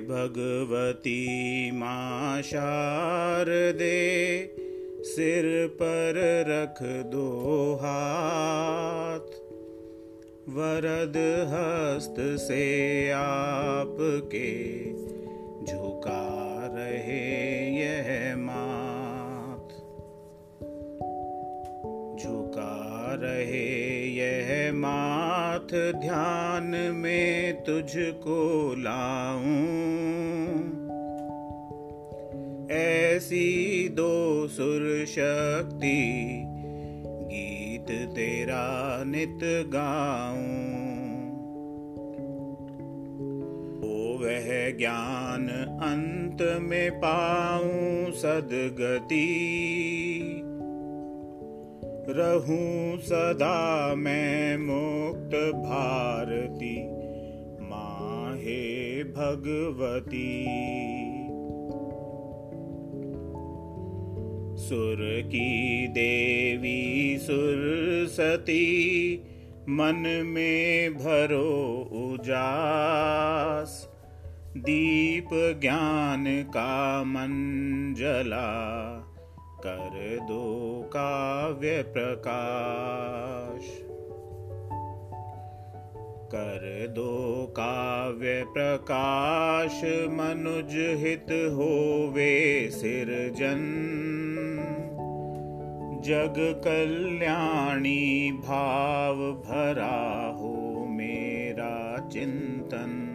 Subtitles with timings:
[0.00, 3.98] भगवती माँ शारदे
[5.02, 6.14] सिर पर
[6.48, 9.26] रख दो हाथ।
[10.48, 11.16] वरद
[11.48, 14.90] हस्त से आपके
[15.66, 16.26] झुका
[16.76, 17.39] रहे
[23.20, 29.90] रहे। यह माथ ध्यान में तुझको लाऊं।
[32.70, 36.42] ऐसी दो सुर शक्ति
[37.06, 40.90] गीत तेरा नित गाऊं।
[44.20, 45.48] वह ज्ञान
[45.82, 49.26] अंत में पाऊँ सदगति।
[52.16, 56.76] रहूँ सदा मैं मुक्त भारती
[57.62, 60.46] माँ हे भगवती।
[64.68, 69.16] सुर की देवी, सुर सती,
[69.68, 73.88] मन में भरो उजास।
[74.56, 75.28] दीप
[75.60, 78.46] ज्ञान का मंजला
[79.66, 83.62] कर दो काव्य प्रकाश।
[86.34, 93.76] कर दो काव्य प्रकाश, मनुज हित होवे सिरजन।
[96.04, 103.09] जग कल्याणी भाव भरा हो मेरा चिंतन।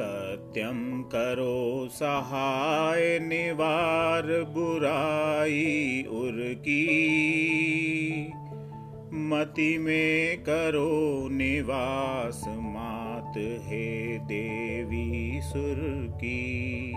[0.00, 6.84] सत्यम करो सहाय निवार बुराई उर्की।
[9.12, 16.92] मति में करो निवास, मात हे देवी सुर की।